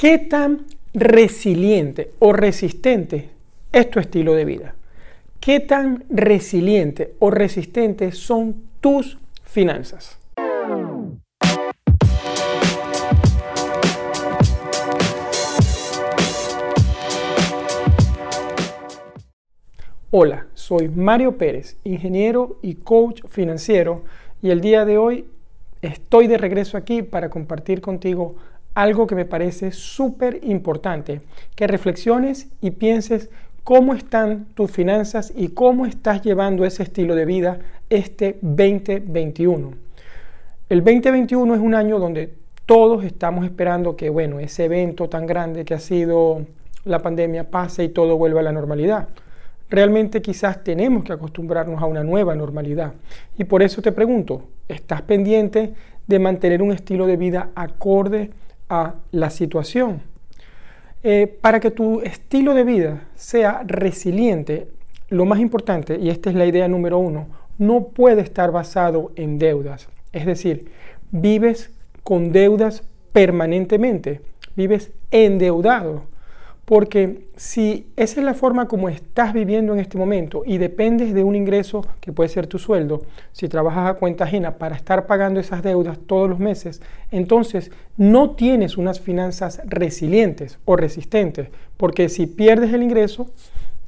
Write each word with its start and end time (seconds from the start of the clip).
¿Qué 0.00 0.16
tan 0.16 0.64
resiliente 0.94 2.12
o 2.20 2.32
resistente 2.32 3.28
es 3.70 3.90
tu 3.90 4.00
estilo 4.00 4.32
de 4.32 4.46
vida? 4.46 4.74
¿Qué 5.40 5.60
tan 5.60 6.04
resiliente 6.08 7.16
o 7.18 7.30
resistente 7.30 8.10
son 8.12 8.62
tus 8.80 9.18
finanzas? 9.42 10.18
Hola, 20.10 20.46
soy 20.54 20.88
Mario 20.88 21.36
Pérez, 21.36 21.76
ingeniero 21.84 22.58
y 22.62 22.76
coach 22.76 23.20
financiero 23.28 24.04
y 24.40 24.48
el 24.48 24.62
día 24.62 24.86
de 24.86 24.96
hoy 24.96 25.26
estoy 25.82 26.26
de 26.26 26.38
regreso 26.38 26.78
aquí 26.78 27.02
para 27.02 27.28
compartir 27.28 27.82
contigo 27.82 28.36
algo 28.74 29.06
que 29.06 29.14
me 29.14 29.24
parece 29.24 29.72
súper 29.72 30.40
importante, 30.42 31.20
que 31.54 31.66
reflexiones 31.66 32.48
y 32.60 32.72
pienses 32.72 33.30
cómo 33.64 33.94
están 33.94 34.46
tus 34.54 34.70
finanzas 34.70 35.32
y 35.36 35.48
cómo 35.48 35.86
estás 35.86 36.22
llevando 36.22 36.64
ese 36.64 36.82
estilo 36.82 37.14
de 37.14 37.24
vida 37.24 37.58
este 37.88 38.38
2021. 38.42 39.72
El 40.68 40.84
2021 40.84 41.54
es 41.54 41.60
un 41.60 41.74
año 41.74 41.98
donde 41.98 42.32
todos 42.64 43.04
estamos 43.04 43.44
esperando 43.44 43.96
que, 43.96 44.10
bueno, 44.10 44.38
ese 44.38 44.66
evento 44.66 45.08
tan 45.08 45.26
grande 45.26 45.64
que 45.64 45.74
ha 45.74 45.80
sido 45.80 46.46
la 46.84 47.00
pandemia 47.00 47.50
pase 47.50 47.84
y 47.84 47.88
todo 47.88 48.16
vuelva 48.16 48.40
a 48.40 48.44
la 48.44 48.52
normalidad. 48.52 49.08
Realmente 49.68 50.22
quizás 50.22 50.62
tenemos 50.64 51.04
que 51.04 51.12
acostumbrarnos 51.12 51.82
a 51.82 51.86
una 51.86 52.04
nueva 52.04 52.34
normalidad. 52.34 52.94
Y 53.36 53.44
por 53.44 53.62
eso 53.62 53.82
te 53.82 53.92
pregunto, 53.92 54.44
¿estás 54.68 55.02
pendiente 55.02 55.74
de 56.06 56.18
mantener 56.18 56.62
un 56.62 56.72
estilo 56.72 57.06
de 57.06 57.16
vida 57.16 57.50
acorde 57.54 58.30
a 58.70 58.94
la 59.10 59.28
situación. 59.28 60.00
Eh, 61.02 61.38
para 61.40 61.60
que 61.60 61.70
tu 61.70 62.00
estilo 62.00 62.54
de 62.54 62.64
vida 62.64 63.08
sea 63.14 63.62
resiliente, 63.66 64.68
lo 65.08 65.24
más 65.26 65.40
importante, 65.40 65.98
y 65.98 66.08
esta 66.08 66.30
es 66.30 66.36
la 66.36 66.46
idea 66.46 66.68
número 66.68 66.98
uno, 66.98 67.26
no 67.58 67.88
puede 67.88 68.22
estar 68.22 68.52
basado 68.52 69.12
en 69.16 69.38
deudas. 69.38 69.88
Es 70.12 70.24
decir, 70.24 70.70
vives 71.10 71.70
con 72.04 72.32
deudas 72.32 72.84
permanentemente, 73.12 74.20
vives 74.56 74.92
endeudado. 75.10 76.04
Porque 76.70 77.24
si 77.34 77.88
esa 77.96 78.20
es 78.20 78.24
la 78.24 78.32
forma 78.32 78.68
como 78.68 78.88
estás 78.88 79.32
viviendo 79.32 79.72
en 79.72 79.80
este 79.80 79.98
momento 79.98 80.44
y 80.46 80.58
dependes 80.58 81.12
de 81.12 81.24
un 81.24 81.34
ingreso 81.34 81.84
que 82.00 82.12
puede 82.12 82.28
ser 82.28 82.46
tu 82.46 82.60
sueldo, 82.60 83.02
si 83.32 83.48
trabajas 83.48 83.90
a 83.90 83.98
cuenta 83.98 84.22
ajena 84.22 84.56
para 84.56 84.76
estar 84.76 85.08
pagando 85.08 85.40
esas 85.40 85.64
deudas 85.64 85.98
todos 86.06 86.30
los 86.30 86.38
meses, 86.38 86.80
entonces 87.10 87.72
no 87.96 88.36
tienes 88.36 88.76
unas 88.76 89.00
finanzas 89.00 89.60
resilientes 89.64 90.60
o 90.64 90.76
resistentes, 90.76 91.48
porque 91.76 92.08
si 92.08 92.28
pierdes 92.28 92.72
el 92.72 92.84
ingreso, 92.84 93.26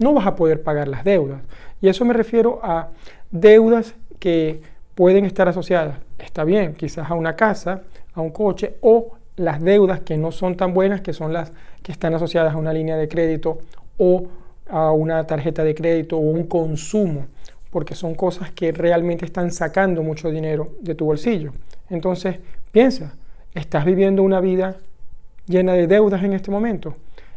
no 0.01 0.13
vas 0.13 0.27
a 0.27 0.35
poder 0.35 0.65
pagar 0.65 0.89
las 0.89 1.05
deudas. 1.05 1.41
Y 1.81 1.87
eso 1.87 2.05
me 2.05 2.15
refiero 2.15 2.59
a 2.65 2.89
deudas 3.31 3.95
que 4.19 4.61
pueden 4.97 5.25
estar 5.25 5.47
asociadas, 5.47 5.99
está 6.19 6.43
bien, 6.43 6.75
quizás 6.75 7.09
a 7.09 7.15
una 7.15 7.35
casa, 7.35 7.83
a 8.13 8.21
un 8.21 8.31
coche 8.31 8.75
o 8.81 9.12
las 9.37 9.61
deudas 9.61 10.01
que 10.01 10.17
no 10.17 10.33
son 10.33 10.57
tan 10.57 10.75
buenas, 10.75 11.01
que 11.01 11.13
son 11.13 11.33
las 11.33 11.53
que 11.83 11.93
están 11.93 12.15
asociadas 12.15 12.55
a 12.55 12.59
una 12.59 12.73
línea 12.73 12.97
de 12.97 13.09
crédito 13.09 13.59
o 13.99 14.25
a 14.69 14.93
una 14.93 15.27
tarjeta 15.27 15.65
de 15.65 15.75
crédito 15.75 16.17
o 16.17 16.21
un 16.21 16.45
consumo, 16.45 17.27
porque 17.71 17.95
son 17.95 18.15
cosas 18.15 18.51
que 18.53 18.73
realmente 18.73 19.25
están 19.25 19.51
sacando 19.51 20.03
mucho 20.03 20.31
dinero 20.31 20.73
de 20.81 20.95
tu 20.95 21.05
bolsillo. 21.05 21.53
Entonces, 21.91 22.39
piensa, 22.71 23.15
¿estás 23.55 23.85
viviendo 23.85 24.23
una 24.23 24.41
vida 24.41 24.77
llena 25.47 25.75
de 25.75 25.87
deudas 25.87 26.23
en 26.23 26.33
este 26.33 26.51
momento? 26.51 26.95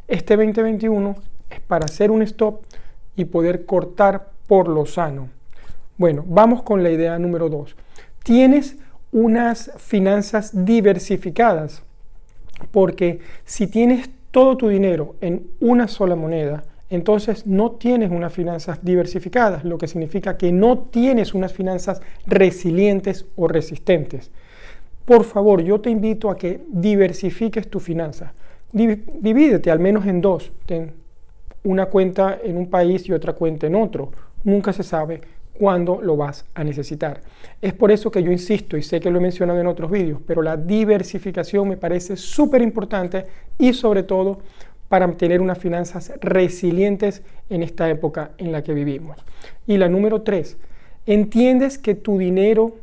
Este 0.08 0.36
2021 0.36 1.16
es 1.50 1.60
para 1.62 1.86
hacer 1.86 2.12
un 2.12 2.22
stop 2.22 2.62
y 3.16 3.26
poder 3.26 3.66
cortar 3.66 4.30
por 4.48 4.68
lo 4.68 4.86
sano. 4.86 5.30
Bueno, 5.98 6.24
vamos 6.28 6.62
con 6.64 6.84
la 6.84 6.90
idea 6.90 7.18
número 7.18 7.50
dos. 7.50 7.76
Tienes 8.24 8.78
unas 9.16 9.72
finanzas 9.78 10.66
diversificadas, 10.66 11.84
porque 12.72 13.22
si 13.46 13.66
tienes 13.68 14.10
todo 14.30 14.58
tu 14.58 14.68
dinero 14.68 15.16
en 15.22 15.48
una 15.62 15.88
sola 15.88 16.18
moneda, 16.18 16.66
entonces 16.90 17.48
no 17.48 17.72
tienes 17.72 18.12
unas 18.12 18.34
finanzas 18.34 18.80
diversificadas, 18.84 19.64
lo 19.64 19.78
que 19.78 19.88
significa 19.88 20.36
que 20.36 20.52
no 20.52 20.80
tienes 20.80 21.34
unas 21.34 21.54
finanzas 21.54 22.02
resilientes 22.28 23.26
o 23.38 23.48
resistentes. 23.48 24.32
Por 25.06 25.24
favor, 25.24 25.64
yo 25.64 25.80
te 25.80 25.90
invito 25.90 26.30
a 26.30 26.36
que 26.36 26.66
diversifiques 26.68 27.70
tu 27.70 27.80
finanzas. 27.80 28.34
Divídete 28.74 29.72
al 29.72 29.80
menos 29.80 30.06
en 30.08 30.20
dos. 30.20 30.52
Ten 30.66 30.92
una 31.64 31.86
cuenta 31.86 32.38
en 32.44 32.58
un 32.58 32.70
país 32.70 33.08
y 33.08 33.14
otra 33.14 33.32
cuenta 33.32 33.66
en 33.66 33.76
otro. 33.76 34.12
Nunca 34.44 34.74
se 34.74 34.84
sabe 34.84 35.22
cuándo 35.58 36.02
lo 36.02 36.18
vas 36.18 36.46
a 36.54 36.64
necesitar. 36.64 37.22
Es 37.62 37.74
por 37.74 37.92
eso 37.92 38.12
que 38.12 38.22
yo 38.22 38.32
insisto, 38.32 38.78
y 38.78 38.84
sé 38.84 39.00
que 39.00 39.10
lo 39.10 39.20
he 39.20 39.22
mencionado 39.22 39.60
en 39.60 39.68
otros 39.68 39.90
vídeos, 39.90 40.20
pero 40.26 40.42
la 40.42 40.58
diversificación 40.58 41.68
me 41.68 41.78
parece 41.78 42.18
súper 42.18 42.62
importante 42.62 43.26
y 43.58 43.74
sobre 43.74 44.04
todo 44.04 44.40
para 44.90 45.12
tener 45.14 45.42
unas 45.42 45.58
finanzas 45.58 46.12
resilientes 46.22 47.24
en 47.50 47.64
esta 47.64 47.90
época 47.90 48.32
en 48.38 48.52
la 48.52 48.64
que 48.64 48.74
vivimos. 48.74 49.18
Y 49.66 49.78
la 49.78 49.90
número 49.90 50.22
tres, 50.22 50.58
entiendes 51.06 51.78
que 51.78 51.96
tu 51.96 52.18
dinero, 52.18 52.76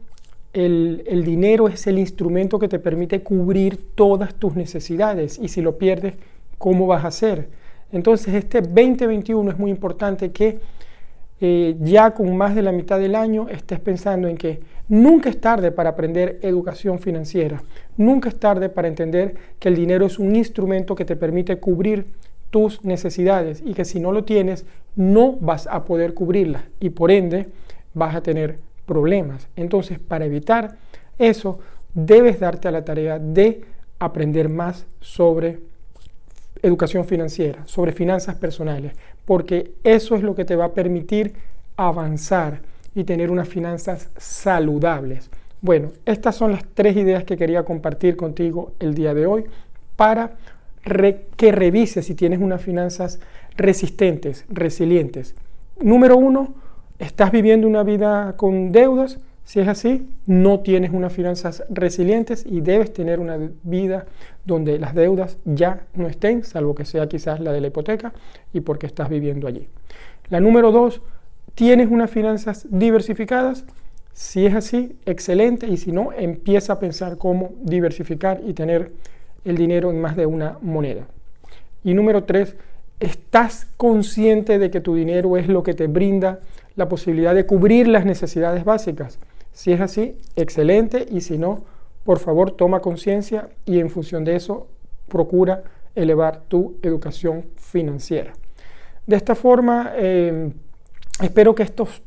el, 0.53 1.05
el 1.07 1.25
dinero 1.25 1.69
es 1.69 1.87
el 1.87 1.99
instrumento 1.99 2.59
que 2.59 2.69
te 2.69 2.79
permite 2.79 3.23
cubrir 3.23 3.79
todas 3.95 4.35
tus 4.35 4.57
necesidades 4.57 5.39
y 5.39 5.49
si 5.49 5.63
lo 5.63 5.79
pierdes, 5.79 6.15
¿cómo 6.59 6.87
vas 6.87 7.05
a 7.05 7.09
hacer? 7.09 7.49
Entonces 7.93 8.35
este 8.35 8.63
2021 8.63 9.51
es 9.51 9.59
muy 9.59 9.71
importante 9.71 10.33
que 10.33 10.59
eh, 11.45 11.75
ya 11.81 12.13
con 12.13 12.37
más 12.37 12.55
de 12.55 12.63
la 12.63 12.71
mitad 12.71 13.01
del 13.01 13.17
año 13.17 13.49
estés 13.49 13.81
pensando 13.81 14.29
en 14.29 14.37
que 14.37 14.61
nunca 14.87 15.29
es 15.29 15.41
tarde 15.41 15.73
para 15.73 15.91
aprender 15.91 16.39
educación 16.41 17.01
financiera, 17.01 17.61
nunca 17.97 18.29
es 18.29 18.39
tarde 18.39 18.69
para 18.69 18.87
entender 18.87 19.35
que 19.59 19.69
el 19.69 19.75
dinero 19.75 20.07
es 20.07 20.21
un 20.21 20.37
instrumento 20.37 20.95
que 20.95 21.05
te 21.05 21.17
permite 21.17 21.59
cubrir 21.59 22.07
tus 22.51 22.85
necesidades 22.85 23.61
y 23.67 23.75
que 23.75 23.85
si 23.85 23.99
no 23.99 24.13
lo 24.13 24.23
tienes 24.23 24.67
no 24.95 25.33
vas 25.33 25.67
a 25.67 25.85
poder 25.85 26.15
cubrirlas 26.15 26.63
y 26.79 26.91
por 26.91 27.11
ende 27.11 27.49
vas 27.93 28.15
a 28.15 28.23
tener 28.23 28.61
problemas. 28.87 29.49
Entonces, 29.57 29.99
para 29.99 30.27
evitar 30.27 30.77
eso, 31.19 31.59
debes 31.93 32.39
darte 32.39 32.69
a 32.69 32.71
la 32.71 32.85
tarea 32.85 33.19
de 33.19 33.63
aprender 33.99 34.49
más 34.49 34.87
sobre 35.01 35.59
educación 36.63 37.05
financiera, 37.05 37.67
sobre 37.67 37.93
finanzas 37.93 38.37
personales, 38.37 38.93
porque 39.25 39.73
eso 39.85 40.15
es 40.15 40.23
lo 40.23 40.35
que 40.35 40.45
te 40.45 40.57
va 40.57 40.67
a 40.67 40.73
permitir 40.73 41.35
avanzar 41.77 42.61
y 42.95 43.05
tener 43.05 43.31
unas 43.31 43.49
finanzas 43.49 44.09
saludables. 44.17 45.31
Bueno, 45.61 45.93
estas 46.07 46.37
son 46.37 46.53
las 46.53 46.65
tres 46.75 46.97
ideas 46.97 47.25
que 47.25 47.37
quería 47.37 47.65
compartir 47.65 48.17
contigo 48.17 48.73
el 48.81 48.95
día 48.95 49.15
de 49.15 49.27
hoy 49.27 49.45
para 49.97 50.33
que 51.37 51.53
revises 51.53 52.07
si 52.07 52.15
tienes 52.15 52.41
unas 52.41 52.61
finanzas 52.61 53.21
resistentes, 53.57 54.45
resilientes. 54.49 55.35
Número 55.81 56.17
uno, 56.17 56.55
¿estás 56.99 57.31
viviendo 57.31 57.69
una 57.69 57.85
vida 57.85 58.35
con 58.37 58.73
deudas? 58.73 59.19
Si 59.45 59.61
es 59.61 59.69
así, 59.69 60.09
no 60.27 60.61
tienes 60.61 60.93
unas 60.93 61.13
finanzas 61.13 61.65
resilientes 61.69 62.45
y 62.47 62.61
debes 62.61 62.93
tener 62.93 63.21
una 63.21 63.39
vida 63.65 64.07
donde 64.45 64.79
las 64.79 64.95
deudas 64.95 65.39
ya 65.45 65.87
no 65.95 66.07
estén, 66.07 66.45
salvo 66.45 66.75
que 66.75 66.85
sea 66.85 67.09
quizás 67.09 67.41
la 67.41 67.53
de 67.53 67.61
la 67.61 67.67
hipoteca 67.67 68.13
y 68.53 68.61
porque 68.61 68.87
estás 68.87 69.09
viviendo 69.09 69.47
allí. 69.47 69.69
La 70.29 70.41
número 70.41 70.71
dos, 70.71 71.03
¿tienes 71.55 71.91
unas 71.91 72.11
finanzas 72.11 72.67
diversificadas? 72.71 73.65
Si 74.13 74.47
es 74.47 74.55
así, 74.55 74.97
excelente, 75.07 75.67
y 75.67 75.77
si 75.77 75.91
no, 75.91 76.13
empieza 76.13 76.75
a 76.75 76.79
pensar 76.79 77.19
cómo 77.19 77.53
diversificar 77.63 78.41
y 78.47 78.53
tener 78.53 78.93
el 79.45 79.57
dinero 79.57 79.91
en 79.91 80.01
más 80.01 80.17
de 80.17 80.27
una 80.27 80.59
moneda. 80.61 81.07
Y 81.83 81.95
número 81.95 82.25
tres, 82.25 82.57
¿estás 83.01 83.67
consciente 83.77 84.59
de 84.59 84.71
que 84.71 84.81
tu 84.81 84.95
dinero 84.95 85.37
es 85.37 85.49
lo 85.49 85.63
que 85.63 85.75
te 85.75 85.89
brinda 85.89 86.41
la 86.77 86.89
posibilidad 86.89 87.35
de 87.35 87.45
cubrir 87.45 87.89
las 87.89 88.05
necesidades 88.05 88.65
básicas? 88.65 89.19
Si 89.53 89.73
es 89.73 89.81
así, 89.81 90.17
excelente, 90.37 91.07
y 91.11 91.21
si 91.21 91.39
no, 91.39 91.65
por 92.05 92.19
favor 92.19 92.53
toma 92.53 92.81
conciencia 92.81 93.49
y 93.65 93.79
en 93.79 93.91
función 93.91 94.25
de 94.25 94.37
eso 94.37 94.69
procura 95.09 95.63
elevar 95.95 96.43
tu 96.49 96.77
educación 96.83 97.47
financiera. 97.57 98.33
De 99.07 99.17
esta 99.17 99.35
forma, 99.35 99.93
em, 99.97 100.53
espero 101.21 101.55
que 101.55 101.63
estos 101.63 102.03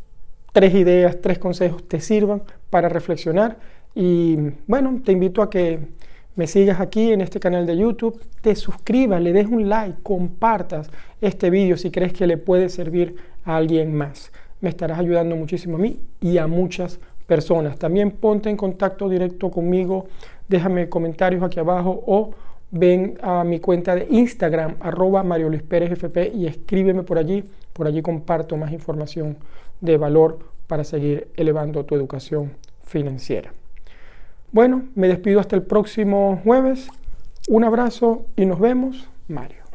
tres 0.52 0.74
ideas, 0.74 1.20
tres 1.22 1.38
consejos 1.38 1.88
te 1.88 2.00
sirvan 2.00 2.44
para 2.70 2.90
reflexionar 2.90 3.58
y 3.94 4.38
bueno, 4.68 5.02
te 5.04 5.12
invito 5.12 5.42
a 5.42 5.50
que 5.50 5.80
me 6.36 6.48
sigas 6.48 6.82
aquí 6.82 7.12
en 7.12 7.22
este 7.22 7.40
canal 7.40 7.66
de 7.66 7.78
YouTube, 7.78 8.20
te 8.42 8.56
suscribas, 8.56 9.22
le 9.22 9.32
des 9.32 9.48
un 9.48 9.70
like, 9.70 10.00
compartas 10.04 10.90
este 11.22 11.50
vídeo 11.50 11.78
si 11.78 11.92
crees 11.92 12.12
que 12.12 12.28
le 12.28 12.38
puede 12.38 12.70
servir 12.70 13.16
a 13.46 13.56
alguien 13.56 13.96
más. 13.96 14.32
Me 14.60 14.70
estarás 14.70 15.00
ayudando 15.00 15.36
muchísimo 15.36 15.78
a 15.78 15.80
mí 15.80 16.00
y 16.20 16.38
a 16.38 16.48
muchas 16.48 17.00
personas. 17.28 17.78
También 17.78 18.12
ponte 18.12 18.50
en 18.50 18.58
contacto 18.58 19.10
directo 19.10 19.50
conmigo, 19.50 20.06
déjame 20.48 20.90
comentarios 20.90 21.44
aquí 21.44 21.60
abajo 21.60 22.04
o 22.06 22.32
ven 22.72 23.18
a 23.22 23.44
mi 23.44 23.60
cuenta 23.60 23.96
de 23.96 24.08
Instagram, 24.10 24.76
arroba 24.80 25.24
Mario 25.24 25.50
Luis 25.50 25.64
Pérez 25.64 25.92
FP, 25.92 26.32
y 26.34 26.48
escríbeme 26.48 27.04
por 27.04 27.18
allí. 27.18 27.44
Por 27.74 27.88
allí 27.88 28.02
comparto 28.02 28.56
más 28.58 28.72
información 28.72 29.38
de 29.82 29.98
valor 29.98 30.40
para 30.68 30.84
seguir 30.84 31.28
elevando 31.36 31.84
tu 31.86 31.96
educación 31.96 32.54
financiera. 32.84 33.54
Bueno, 34.52 34.86
me 34.96 35.08
despido 35.08 35.40
hasta 35.40 35.56
el 35.56 35.64
próximo 35.64 36.40
jueves. 36.44 36.88
Un 37.50 37.64
abrazo 37.64 38.26
y 38.36 38.46
nos 38.46 38.60
vemos, 38.60 39.10
Mario. 39.28 39.66